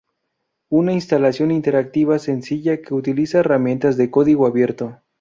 Una 0.71 0.93
instalación 0.93 1.51
interactiva 1.51 2.17
sencilla 2.17 2.81
que 2.81 2.95
utiliza 2.95 3.41
herramientas 3.41 3.97
de 3.97 4.09
código 4.09 4.47
abierto. 4.47 4.97